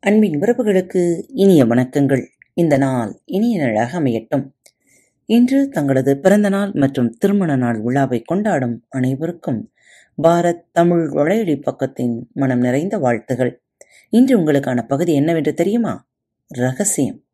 அன்பின் 0.00 0.40
உறவுகளுக்கு 0.40 1.24
இனிய 1.28 1.64
வணக்கங்கள். 1.64 2.26
இந்த 2.54 2.76
நாள் 2.76 3.20
இனிய 3.24 3.66
நாளாக 3.66 4.00
அமையட்டும். 4.00 4.50
இன்று 5.26 5.68
தங்களது 5.68 6.18
பிறந்த 6.18 6.48
நாள் 6.48 6.70
மற்றும் 6.72 7.10
திருமண 7.10 7.56
நாள் 7.56 7.80
விழாவை 7.80 8.20
கொண்டாடும் 8.20 8.86
அனைவருக்கும் 8.88 9.72
பாரத் 10.22 10.64
தமிழ் 10.72 11.08
வளையடி 11.08 11.60
பக்கத்தின் 11.60 12.22
மனம் 12.32 12.60
நிறைந்த 12.60 12.98
வாழ்த்துகள். 12.98 13.62
இன்று 14.08 14.38
உங்களுக்கான 14.38 14.82
பகுதி 14.82 15.14
என்னவென்று 15.14 15.54
தெரியுமா? 15.54 16.08
ரகசியம். 16.48 17.24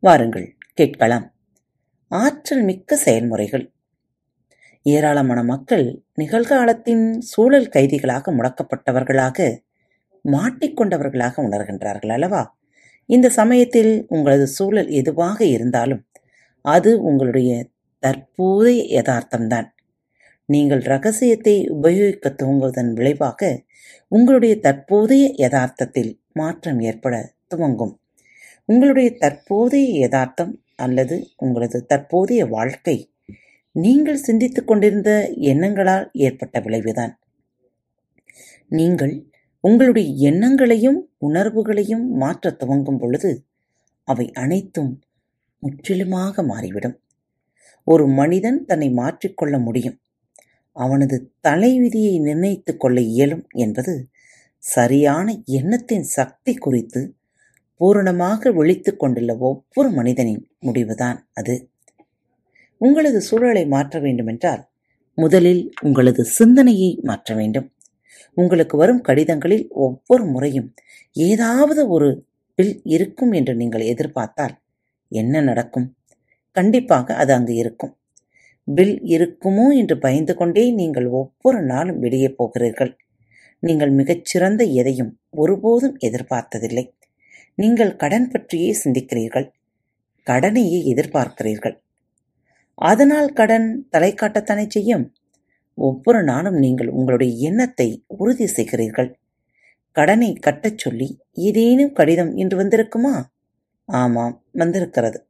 வாருங்கள் 0.00 0.56
கேட்கலாம். 0.74 1.34
ஆற்றல் 2.08 2.62
மிக்க 2.62 2.96
செயல்முறைகள். 2.96 3.72
ஏராளமான 4.82 5.42
மக்கள் 5.42 6.02
நிகழ்காலத்தின் 6.20 7.18
சூழல் 7.18 7.68
கைதிகளாக 7.68 8.32
முடக்கப்பட்டவர்களாக 8.32 9.58
மாட்டிக்கொண்டவர்களாக 10.24 11.34
உணர்கின்றார்கள் 11.42 12.08
அல்லவா? 12.08 12.56
இந்த 13.06 13.28
சமயத்தில் 13.28 14.06
உங்களது 14.08 14.46
சூழல் 14.46 14.88
எதுவாக 14.88 15.44
இருந்தாலும் 15.44 16.02
அது 16.60 17.02
உங்களுடைய 17.02 17.68
தற்போதைய 17.98 19.00
யதார்த்தம்தான். 19.00 19.68
நீங்கள் 20.44 20.82
ரகசியத்தை 20.82 21.68
உபயோகிக்க 21.68 22.30
துவங்குவதன் 22.30 22.92
விளைவாக 22.92 23.62
உங்களுடைய 24.08 24.58
தற்போதைய 24.60 25.34
யதார்த்தத்தில் 25.36 26.20
மாற்றம் 26.32 26.80
ஏற்பட 26.80 27.32
துவங்கும். 27.46 28.00
உங்களுடைய 28.64 29.10
தற்போதைய 29.18 29.98
யதார்த்தம் 29.98 30.62
அல்லது 30.76 31.16
உங்களது 31.36 31.86
தற்போதைய 31.86 32.46
வாழ்க்கை 32.46 33.10
நீங்கள் 33.72 34.16
சிந்தித்துக் 34.16 34.66
கொண்டிருந்த 34.66 35.10
எண்ணங்களால் 35.34 36.10
ஏற்பட்ட 36.12 36.60
விளைவுதான். 36.60 37.18
நீங்கள் 38.68 39.14
உங்களுடைய 39.62 40.30
எண்ணங்களையும் 40.30 41.10
உணர்வுகளையும் 41.18 42.12
மாற்றத் 42.12 42.58
துவங்கும் 42.58 42.98
பொழுது 42.98 43.44
அவை 44.04 44.32
அனைத்தும் 44.32 45.00
முற்றிலுமாக 45.58 46.42
மாறிவிடும். 46.42 47.00
ஒரு 47.84 48.08
மனிதன் 48.08 48.64
தன்னை 48.64 48.90
மாற்றிக்கொள்ள 48.90 49.62
முடியும். 49.62 50.00
அவனது 50.72 51.32
தலைவிதியை 51.40 52.18
நிர்ணயித்துக் 52.18 52.80
கொள்ள 52.80 53.00
இயலும் 53.00 53.46
என்பது 53.50 54.08
சரியான 54.58 55.42
எண்ணத்தின் 55.44 56.02
சக்தி 56.02 56.54
குறித்து 56.54 57.16
பூரணமாக 57.76 58.50
விழித்து 58.50 58.96
கொண்டுள்ள 58.96 59.36
ஒவ்வொரு 59.36 59.90
மனிதனின் 59.90 60.50
முடிவுதான் 60.60 61.28
அது. 61.32 61.70
உங்களது 62.76 63.20
சூழலை 63.20 63.66
மாற்ற 63.66 64.00
வேண்டுமென்றால் 64.00 64.70
முதலில் 65.14 65.72
உங்களது 65.80 66.24
சிந்தனையை 66.24 67.00
மாற்ற 67.02 67.34
வேண்டும். 67.34 67.71
உங்களுக்கு 68.36 68.76
வரும் 68.76 69.00
கடிதங்களில் 69.00 69.68
ஒவ்வொரு 69.70 70.24
முறையும் 70.24 70.68
ஏதாவது 71.16 71.88
ஒரு 71.88 72.08
பில் 72.58 72.82
இருக்கும் 72.84 73.32
என்று 73.32 73.54
நீங்கள் 73.54 73.80
எதிர்பார்த்தால் 73.82 74.54
என்ன 75.08 75.40
நடக்கும்? 75.40 75.86
கண்டிப்பாக 76.56 77.14
அது 77.14 77.32
அங்கு 77.32 77.54
இருக்கும். 77.54 77.92
பில் 78.68 78.96
இருக்குமோ 79.06 79.66
என்று 79.76 79.98
பயந்து 79.98 80.34
கொண்டே 80.34 80.64
நீங்கள் 80.70 81.06
ஒவ்வொரு 81.06 81.60
நாளும் 81.62 81.98
வெளியே 81.98 82.28
போகிறீர்கள். 82.28 82.92
நீங்கள் 83.62 83.90
மிகச்சிறந்த 83.90 84.62
எதையும் 84.64 85.12
ஒருபோதும் 85.30 85.96
எதிர்பார்த்ததில்லை. 85.98 86.84
நீங்கள் 87.58 87.96
கடன் 87.96 88.28
பற்றியே 88.30 88.70
சிந்திக்கிறீர்கள். 88.84 89.46
கடனையே 90.26 90.78
எதிர்பார்க்கிறீர்கள். 90.92 91.76
அதனால் 92.74 93.32
கடன் 93.32 93.86
தலை 93.90 94.10
காட்டத்தானே 94.14 94.64
செய்யும்? 94.68 95.04
ஒவ்வொரு 95.74 96.22
நாளும் 96.22 96.54
நீங்கள் 96.54 96.88
உங்களுடைய 96.88 97.48
எண்ணத்தை 97.48 98.04
உறுதி 98.06 98.44
செய்கிறீர்கள். 98.44 99.14
கடனை 99.92 100.32
கட்டச் 100.32 100.78
சொல்லி 100.78 101.18
ஏதேனும் 101.32 101.92
கடிதம் 101.92 102.36
இன்று 102.36 102.58
வந்திருக்குமா? 102.58 103.22
ஆமாம் 103.84 104.44
வந்திருக்கிறது. 104.52 105.26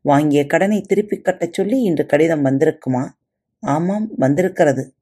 வாங்கிய 0.00 0.46
கடனை 0.46 0.80
திருப்பி 0.80 1.16
கட்டச் 1.16 1.52
சொல்லி 1.52 1.82
இன்று 1.82 2.06
கடிதம் 2.06 2.44
வந்திருக்குமா? 2.44 3.08
ஆமாம் 3.60 4.10
வந்திருக்கிறது. 4.16 4.94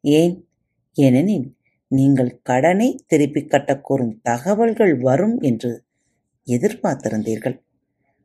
ஏன்? 0.00 0.48
ஏனெனில் 0.94 1.56
நீங்கள் 1.88 2.40
கடனை 2.42 3.04
திருப்பி 3.06 3.44
கட்டக் 3.44 3.80
கூறும் 3.80 4.20
தகவல்கள் 4.22 4.96
வரும் 4.96 5.40
என்று 5.40 5.82
எதிர்பார்த்திருந்தீர்கள். 6.46 7.60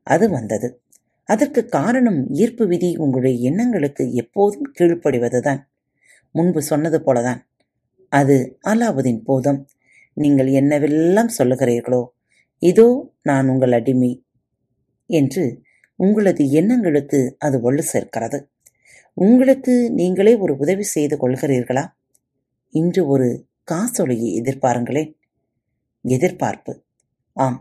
அது 0.03 0.29
வந்தது. 0.29 0.81
அதற்கு 1.25 1.65
காரணம் 1.65 2.29
ஈர்ப்பு 2.29 2.67
விதி 2.67 2.95
உங்களுடைய 2.95 3.37
எண்ணங்களுக்கு 3.37 4.13
எப்போதும் 4.13 4.73
கீழ்ப்படிவதுதான். 4.79 5.59
முன்பு 6.33 6.61
சொன்னது 6.61 6.97
போலதான். 6.99 7.41
அது 8.11 8.35
அலாவுதீன் 8.67 9.21
போதும். 9.23 9.67
நீங்கள் 10.17 10.47
என்னவெல்லாம் 10.47 11.31
சொல்லுகிறீர்களோ 11.37 12.01
இதோ 12.61 12.87
நான் 13.21 13.47
உங்கள் 13.47 13.71
அடிமை 13.71 14.11
என்று 15.09 15.43
உங்களது 15.99 16.43
எண்ணங்களுக்கு 16.51 17.19
அது 17.39 17.57
ஒள்ளு 17.71 17.83
சேர்க்கிறது. 17.93 18.39
உங்களுக்கு 19.17 19.73
நீங்களே 19.91 20.35
ஒரு 20.35 20.53
உதவி 20.57 20.83
செய்து 20.83 21.15
கொள்கிறீர்களா? 21.17 21.83
இன்று 22.73 23.07
ஒரு 23.07 23.27
காசொலியை 23.71 24.29
எதிர்பாருங்களேன். 24.39 25.11
எதிர்பார்ப்பு. 26.05 26.73
ஆம் 27.37 27.59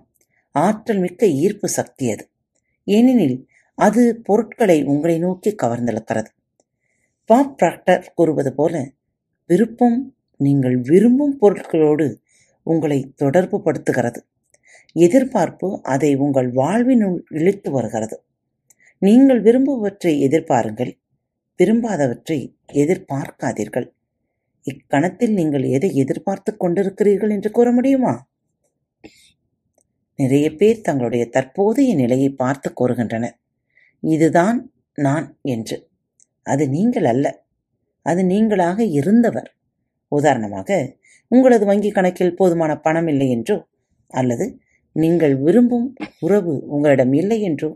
ஆற்றல் 0.54 0.98
மிக்க 0.98 1.26
ஈர்ப்பு 1.26 1.68
சக்தி 1.68 2.06
அது. 2.10 2.24
ஏனெனில் 2.86 3.36
அது 3.78 4.02
பொருட்களை 4.24 4.78
உங்களை 4.84 5.18
நோக்கி 5.18 5.50
கவர்ந்தெழுக்கிறது. 5.62 6.30
பாப் 7.24 7.62
பிராக்டர் 7.62 8.06
கூறுவது 8.14 8.54
போல 8.54 8.92
விருப்பம் 9.46 10.16
நீங்கள் 10.36 10.76
விரும்பும் 10.76 11.38
பொருட்களோடு 11.40 12.20
உங்களை 12.62 13.12
தொடர்பு 13.16 13.62
படுத்துகிறது. 13.64 14.16
எதிர்பார்ப்பு 14.92 15.80
அதை 15.82 16.14
உங்கள் 16.14 16.52
வாழ்வினுள் 16.52 17.18
இழுத்து 17.28 17.70
வருகிறது. 17.70 18.22
நீங்கள் 18.98 19.42
விரும்புவற்றை 19.42 20.20
எதிர்பாருங்கள் 20.20 21.00
விரும்பாதவற்றை 21.58 22.54
எதிர்பார்க்காதீர்கள். 22.72 23.92
இக்கணத்தில் 24.62 25.32
நீங்கள் 25.32 25.62
எதை 25.62 25.94
எதிர்பார்த்து 25.94 26.56
கொண்டிருக்கிறீர்கள் 26.60 27.30
என்று 27.30 27.50
கூற 27.50 27.72
முடியுமா? 27.72 28.30
நிறைய 30.16 30.54
பேர் 30.54 30.80
தங்களுடைய 30.80 31.26
தற்போதைய 31.26 31.94
நிலையை 31.94 32.30
பார்த்து 32.30 32.72
கூறுகின்றனர். 32.72 33.40
இதுதான் 34.00 34.72
நான் 34.94 35.38
என்று. 35.42 35.90
அது 36.46 36.64
நீங்கள் 36.68 37.06
அல்ல. 37.12 37.26
அது 38.06 38.20
நீங்களாக 38.22 38.78
இருந்தவர். 38.98 39.48
உதாரணமாக 40.12 40.70
உங்களது 41.30 41.64
வங்கி 41.66 41.90
கணக்கில் 41.90 42.38
போதுமான 42.38 42.72
பணம் 42.86 43.08
இல்லை 43.12 43.28
என்றோ 43.36 43.56
அல்லது 44.10 44.46
நீங்கள் 44.96 45.34
விரும்பும் 45.44 45.86
உறவு 46.18 46.54
உங்களிடம் 46.74 47.14
இல்லை 47.20 47.38
என்றோ 47.48 47.70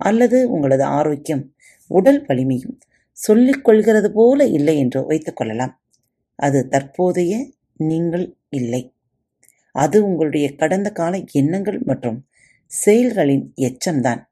அல்லது 0.00 0.38
உங்களது 0.54 0.84
ஆரோக்கியம் 0.98 1.42
உடல் 1.90 2.20
வலிமையும் 2.28 2.76
சொல்லிக் 3.18 3.64
கொள்கிறது 3.66 4.08
போல 4.12 4.46
இல்லை 4.58 4.74
என்றோ 4.82 5.00
வைத்துக் 5.10 5.38
கொள்ளலாம். 5.38 5.74
அது 6.38 6.60
தற்போதைய 6.68 7.34
நீங்கள் 7.80 8.26
இல்லை. 8.58 8.82
அது 9.74 9.96
உங்களுடைய 10.08 10.46
கடந்த 10.60 10.88
கால 10.90 11.14
எண்ணங்கள் 11.40 11.78
மற்றும் 11.90 12.18
செயல்களின் 12.70 13.44
எச்சம்தான். 13.68 14.22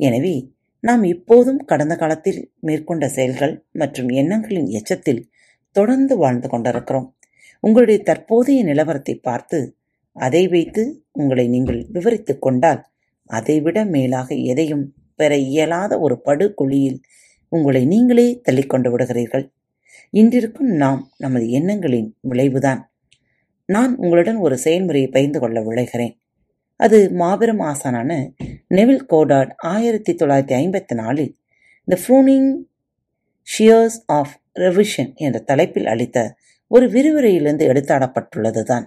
எனவே 0.00 0.34
நாம் 0.80 1.02
இப்போதும் 1.04 1.64
கடந்த 1.64 1.96
காலத்தில் 1.96 2.52
மேற்கொண்ட 2.60 3.08
செயல்கள் 3.08 3.66
மற்றும் 3.72 4.08
எண்ணங்களின் 4.08 4.66
எச்சத்தில் 4.66 5.28
தொடர்ந்து 5.70 6.16
வாழ்ந்து 6.16 6.48
கொண்டிருக்கிறோம். 6.48 7.16
உங்களுடைய 7.60 8.02
தற்போதைய 8.02 8.64
நிலவரத்தை 8.64 9.14
பார்த்து 9.22 9.76
அதை 10.12 10.48
வைத்து 10.48 11.02
உங்களை 11.12 11.48
நீங்கள் 11.48 11.86
விவரித்துக் 11.92 12.42
கொண்டால் 12.42 12.84
அதைவிட 13.24 13.84
மேலாக 13.84 14.34
எதையும் 14.34 14.94
பெற 15.14 15.36
இயலாத 15.36 16.00
ஒரு 16.00 16.22
படுகொழியில் 16.24 17.00
உங்களை 17.48 17.86
நீங்களே 17.86 18.40
தள்ளிக்கொண்டு 18.50 18.88
விடுகிறீர்கள். 18.90 19.52
இன்றிருக்கும் 20.10 20.70
நாம் 20.76 21.10
நமது 21.16 21.50
எண்ணங்களின் 21.50 22.16
விளைவுதான். 22.20 22.92
நான் 23.64 23.96
உங்களுடன் 23.96 24.36
ஒரு 24.36 24.58
செயல்முறையை 24.58 25.10
பகிர்ந்து 25.10 25.40
கொள்ள 25.40 25.62
விளைகிறேன் 25.62 26.14
அது 26.80 27.10
மாபெரும் 27.10 27.60
ஆசானான 27.60 28.30
நெவில் 28.68 29.06
கோடாட் 29.08 29.52
ஆயிரத்தி 29.56 30.12
தொள்ளாயிரத்தி 30.12 30.54
ஐம்பத்தி 30.62 30.94
நாலில் 30.94 31.32
the 31.88 31.98
pruning 32.02 32.50
shears 33.48 33.98
of 34.06 34.34
revision 34.54 35.14
என்ற 35.14 35.38
தலைப்பில் 35.38 35.86
அளித்த 35.86 36.36
ஒரு 36.66 36.86
விரிவுரையிலிருந்து 36.90 37.64
எடுத்தாடப்பட்டுள்ளதுதான். 37.66 38.86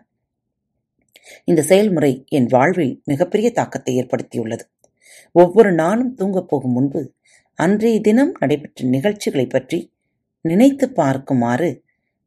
இந்த 1.46 1.62
செயல்முறை 1.62 2.26
என் 2.28 2.46
வாழ்வில் 2.46 3.02
மிகப்பெரிய 3.06 3.52
தாக்கத்தை 3.52 3.94
ஏற்படுத்தியுள்ளது. 4.02 4.66
ஒவ்வொரு 5.32 5.72
நாளும் 5.72 6.14
தூங்கப் 6.14 6.48
போகும் 6.48 6.72
முன்பு 6.72 7.02
அன்றைய 7.60 8.00
தினம் 8.00 8.34
நடைபெற்ற 8.40 8.88
நிகழ்ச்சிகளை 8.88 9.46
பற்றி 9.46 9.80
நினைத்து 10.42 10.88
பார்க்குமாறு 10.96 11.70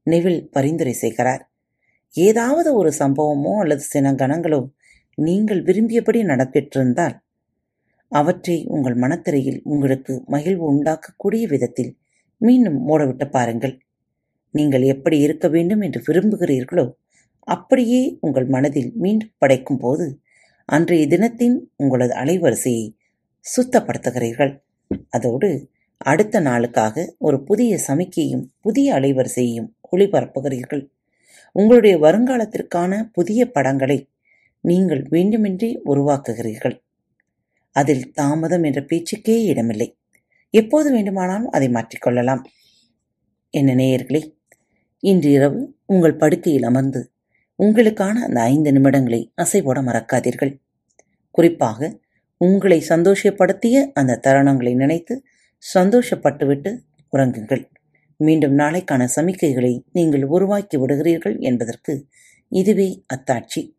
நெவில் 0.03 0.51
பரிந்துரை 0.51 0.93
செய்கிறார். 0.93 1.43
ஏதாவது 2.15 2.75
ஒரு 2.75 2.93
சம்பவமோ 2.99 3.59
அல்லது 3.61 3.81
சில 3.81 4.13
கணங்களோ 4.13 4.61
நீங்கள் 5.19 5.63
விரும்பியபடி 5.63 6.21
நடைபெற்றிருந்தால் 6.25 7.23
அவற்றை 8.09 8.65
உங்கள் 8.67 8.95
மனத்திரையில் 8.95 9.61
உங்களுக்கு 9.65 10.25
மகிழ்வு 10.27 10.65
உண்டாக்கக்கூடிய 10.73 11.45
விதத்தில் 11.47 11.93
மீண்டும் 12.39 12.89
மூடவிட்டு 12.89 13.31
பாருங்கள். 13.31 13.75
நீங்கள் 14.51 14.83
எப்படி 14.83 15.19
இருக்க 15.19 15.49
வேண்டும் 15.49 15.81
என்று 15.81 16.01
விரும்புகிறீர்களோ 16.07 16.87
அப்படியே 17.39 18.19
உங்கள் 18.21 18.47
மனதில் 18.47 18.93
மீண்டும் 18.95 19.35
படைக்கும் 19.39 19.79
போது 19.79 20.21
அன்றைய 20.65 21.07
தினத்தின் 21.07 21.71
உங்களது 21.77 22.15
அலைவரிசையை 22.15 22.85
சுத்தப்படுத்துகிறீர்கள். 23.45 24.53
அதோடு 25.09 25.69
அடுத்த 25.97 26.41
நாளுக்காக 26.41 27.15
ஒரு 27.19 27.43
புதிய 27.43 27.79
சமிக்கையும் 27.87 28.45
புதிய 28.61 28.95
அலைவரிசையையும் 28.95 29.69
ஒளிபரப்புகிறீர்கள். 29.93 30.89
உங்களுடைய 31.53 31.99
வருங்காலத்திற்கான 31.99 33.11
புதிய 33.13 33.51
படங்களை 33.51 33.99
நீங்கள் 34.65 35.07
வேண்டுமென்றே 35.09 35.81
உருவாக்குகிறீர்கள். 35.85 36.83
அதில் 37.71 38.13
தாமதம் 38.13 38.63
என்ற 38.63 38.81
பேச்சுக்கே 38.83 39.43
இடமில்லை. 39.45 39.99
எப்போது 40.51 40.91
வேண்டுமானாலும் 40.91 41.51
அதை 41.51 41.69
மாற்றிக்கொள்ளலாம். 41.69 42.43
என்ன 43.51 43.75
நேயர்களே 43.75 44.37
இன்று 44.99 45.31
இரவு 45.31 45.77
உங்கள் 45.87 46.17
படுக்கையில் 46.17 46.63
அமர்ந்து 46.63 47.11
உங்களுக்கான 47.63 48.15
அந்த 48.15 48.41
ஐந்து 48.41 48.71
நிமிடங்களை 48.73 49.33
அசைபோட 49.43 49.79
மறக்காதீர்கள். 49.89 50.61
குறிப்பாக 51.31 52.01
உங்களை 52.37 52.85
சந்தோஷப்படுத்திய 52.89 53.91
அந்த 53.93 54.21
தருணங்களை 54.27 54.75
நினைத்து 54.75 55.23
சந்தோஷப்பட்டுவிட்டு 55.75 56.79
உறங்குங்கள். 57.13 57.65
மீண்டும் 58.17 58.59
நாளைக்கான 58.59 59.09
சமிக்கைகளை 59.17 59.83
நீங்கள் 59.93 60.25
உருவாக்கி 60.25 60.77
விடுகிறீர்கள் 60.77 61.39
என்பதற்கு 61.39 62.07
இதுவே 62.49 63.05
அத்தாட்சி. 63.15 63.74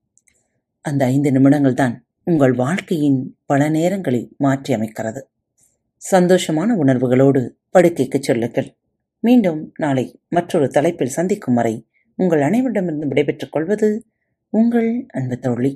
அந்த 0.87 1.05
ஐந்து 1.05 1.29
நிமிடங்கள் 1.31 1.73
தான் 1.73 1.93
உங்கள் 2.23 2.53
வாழ்க்கையின் 2.53 3.37
பல 3.45 3.69
நேரங்களை 3.69 4.19
மாற்றி 4.37 4.73
அமைக்கிறது 4.73 5.21
சந்தோஷமான 6.11 6.69
உணர்வுகளோடு 6.81 7.41
படுக்கைக்கு 7.73 8.19
செல்லுங்கள். 8.19 8.67
மீண்டும் 9.19 9.71
நாளை 9.77 10.19
மற்றொரு 10.29 10.67
தலைப்பில் 10.69 11.15
சந்திக்கும் 11.17 11.53
வரை 11.53 11.87
உங்கள் 12.15 12.41
அனைவரிடமிருந்து 12.41 13.07
விடைபெற்றுக் 13.07 13.51
கொள்வது 13.51 13.89
உங்கள் 14.49 14.89
அன்பு 15.07 15.39
தோழி. 15.39 15.71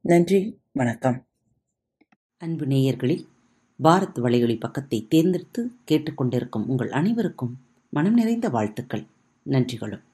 நன்றி 0.00 0.40
வணக்கம். 0.72 1.18
அன்பு 2.36 2.66
நேயர்களில் 2.66 3.24
பாரத் 3.82 4.20
வலையொலி 4.22 4.58
பக்கத்தை 4.60 5.06
தேர்ந்தெடுத்து 5.08 5.62
கேட்டுக்கொண்டிருக்கும் 5.90 6.66
உங்கள் 6.66 6.92
அனைவருக்கும் 6.92 7.54
மனம் 7.92 8.14
நிறைந்த 8.14 8.48
வாழ்த்துக்கள் 8.48 9.06
நன்றிகளும். 9.46 10.04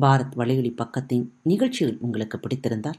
பாரத் 0.00 0.34
வலையொலி 0.36 0.72
பக்கத்தின் 0.76 1.26
நிகழ்ச்சிகள் 1.42 1.98
உங்களுக்கு 2.00 2.38
பிடித்திருந்தால் 2.38 2.98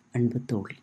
அன்பு 0.11 0.39
தோழி. 0.45 0.75